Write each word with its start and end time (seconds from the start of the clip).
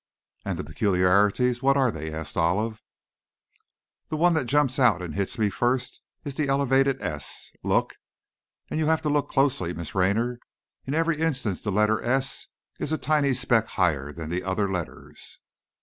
"And 0.43 0.57
the 0.57 0.63
peculiarities, 0.63 1.61
what 1.61 1.77
are 1.77 1.91
they?" 1.91 2.11
asked 2.11 2.35
Olive. 2.35 2.81
"The 4.09 4.17
one 4.17 4.33
that 4.33 4.47
jumps 4.47 4.79
out 4.79 4.99
and 4.99 5.13
hits 5.13 5.37
me 5.37 5.51
first 5.51 6.01
is 6.25 6.33
the 6.33 6.47
elevated 6.47 6.99
s. 7.03 7.51
Look, 7.61 7.97
and 8.71 8.79
you 8.79 8.87
have 8.87 9.03
to 9.03 9.09
look 9.09 9.29
closely, 9.29 9.75
Miss 9.75 9.93
Raynor, 9.93 10.39
in 10.87 10.95
every 10.95 11.19
instance 11.21 11.61
the 11.61 11.71
letter 11.71 12.01
s 12.01 12.47
is 12.79 12.91
a 12.91 12.97
tiny 12.97 13.31
speck 13.31 13.67
higher 13.67 14.11
than 14.11 14.31
the 14.31 14.43
other 14.43 14.71
letters." 14.71 15.37